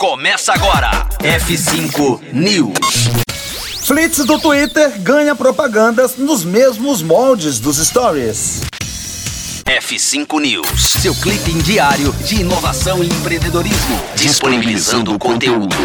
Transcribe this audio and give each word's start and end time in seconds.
Começa 0.00 0.54
agora. 0.54 1.06
F5 1.18 2.32
News. 2.32 3.10
Flits 3.82 4.24
do 4.24 4.38
Twitter 4.38 4.98
ganha 5.02 5.34
propagandas 5.36 6.16
nos 6.16 6.42
mesmos 6.42 7.02
moldes 7.02 7.58
dos 7.58 7.76
stories. 7.76 8.62
F5 9.66 10.40
News, 10.40 10.80
seu 11.02 11.14
clipe 11.16 11.52
diário 11.52 12.14
de 12.24 12.36
inovação 12.36 13.04
e 13.04 13.08
empreendedorismo, 13.08 14.00
disponibilizando 14.14 15.14
o 15.14 15.18
conteúdo. 15.18 15.76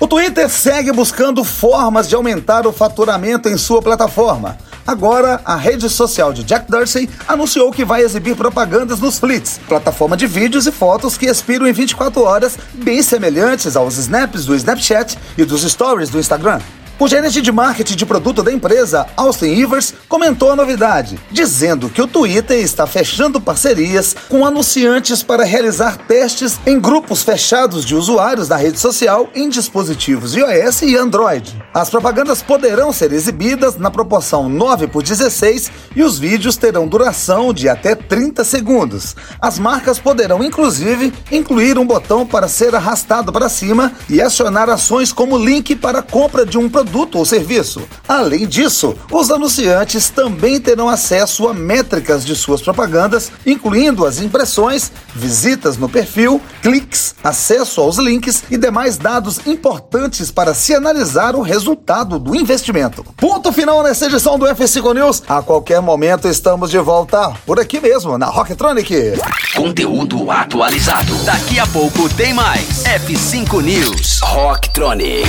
O 0.00 0.08
Twitter 0.08 0.50
segue 0.50 0.90
buscando 0.90 1.44
formas 1.44 2.08
de 2.08 2.16
aumentar 2.16 2.66
o 2.66 2.72
faturamento 2.72 3.48
em 3.48 3.56
sua 3.56 3.80
plataforma. 3.80 4.58
Agora, 4.86 5.40
a 5.44 5.56
rede 5.56 5.88
social 5.88 6.32
de 6.32 6.44
Jack 6.44 6.70
Dorsey 6.70 7.08
anunciou 7.26 7.72
que 7.72 7.84
vai 7.84 8.02
exibir 8.02 8.36
propagandas 8.36 9.00
nos 9.00 9.18
Flits, 9.18 9.58
plataforma 9.66 10.16
de 10.16 10.26
vídeos 10.26 10.66
e 10.66 10.72
fotos 10.72 11.16
que 11.16 11.26
expiram 11.26 11.66
em 11.66 11.72
24 11.72 12.22
horas, 12.22 12.58
bem 12.74 13.02
semelhantes 13.02 13.76
aos 13.76 13.96
snaps 13.96 14.44
do 14.44 14.54
Snapchat 14.54 15.18
e 15.38 15.44
dos 15.44 15.62
stories 15.62 16.10
do 16.10 16.18
Instagram. 16.18 16.60
O 16.96 17.08
gerente 17.08 17.40
de 17.40 17.50
marketing 17.50 17.96
de 17.96 18.06
produto 18.06 18.40
da 18.40 18.52
empresa, 18.52 19.04
Austin 19.16 19.46
Ivers, 19.46 19.92
comentou 20.08 20.52
a 20.52 20.56
novidade, 20.56 21.18
dizendo 21.28 21.88
que 21.88 22.00
o 22.00 22.06
Twitter 22.06 22.60
está 22.60 22.86
fechando 22.86 23.40
parcerias 23.40 24.14
com 24.28 24.46
anunciantes 24.46 25.20
para 25.20 25.42
realizar 25.42 25.96
testes 26.06 26.56
em 26.64 26.78
grupos 26.78 27.24
fechados 27.24 27.84
de 27.84 27.96
usuários 27.96 28.46
da 28.46 28.56
rede 28.56 28.78
social 28.78 29.28
em 29.34 29.48
dispositivos 29.48 30.36
iOS 30.36 30.82
e 30.82 30.96
Android. 30.96 31.60
As 31.74 31.90
propagandas 31.90 32.42
poderão 32.42 32.92
ser 32.92 33.12
exibidas 33.12 33.76
na 33.76 33.90
proporção 33.90 34.48
9 34.48 34.86
por 34.86 35.02
16 35.02 35.72
e 35.96 36.02
os 36.04 36.16
vídeos 36.16 36.56
terão 36.56 36.86
duração 36.86 37.52
de 37.52 37.68
até 37.68 37.96
30 37.96 38.44
segundos. 38.44 39.16
As 39.40 39.58
marcas 39.58 39.98
poderão, 39.98 40.44
inclusive, 40.44 41.12
incluir 41.32 41.76
um 41.76 41.84
botão 41.84 42.24
para 42.24 42.46
ser 42.46 42.72
arrastado 42.72 43.32
para 43.32 43.48
cima 43.48 43.92
e 44.08 44.22
acionar 44.22 44.70
ações 44.70 45.12
como 45.12 45.36
link 45.36 45.74
para 45.74 46.00
compra 46.00 46.46
de 46.46 46.56
um 46.56 46.68
produto 46.68 46.83
produto 46.84 47.18
ou 47.18 47.24
serviço. 47.24 47.82
Além 48.06 48.46
disso, 48.46 48.94
os 49.10 49.30
anunciantes 49.30 50.10
também 50.10 50.60
terão 50.60 50.88
acesso 50.88 51.48
a 51.48 51.54
métricas 51.54 52.24
de 52.24 52.36
suas 52.36 52.60
propagandas, 52.60 53.32
incluindo 53.46 54.04
as 54.04 54.20
impressões, 54.20 54.92
visitas 55.14 55.78
no 55.78 55.88
perfil, 55.88 56.40
cliques, 56.62 57.14
acesso 57.24 57.80
aos 57.80 57.96
links 57.96 58.44
e 58.50 58.58
demais 58.58 58.98
dados 58.98 59.40
importantes 59.46 60.30
para 60.30 60.52
se 60.52 60.74
analisar 60.74 61.34
o 61.34 61.40
resultado 61.40 62.18
do 62.18 62.36
investimento. 62.36 63.04
Ponto 63.16 63.50
final 63.50 63.82
nessa 63.82 64.06
edição 64.06 64.38
do 64.38 64.46
F5 64.46 64.94
News. 64.94 65.22
A 65.26 65.40
qualquer 65.40 65.80
momento 65.80 66.28
estamos 66.28 66.70
de 66.70 66.78
volta 66.78 67.32
por 67.46 67.58
aqui 67.58 67.80
mesmo, 67.80 68.18
na 68.18 68.26
Rocktronic. 68.26 69.14
Conteúdo 69.56 70.30
atualizado. 70.30 71.14
Daqui 71.24 71.58
a 71.58 71.66
pouco 71.66 72.08
tem 72.10 72.34
mais. 72.34 72.84
F5 72.84 73.62
News. 73.62 74.20
Rocktronic. 74.20 75.24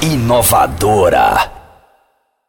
Inovadora. 0.00 1.53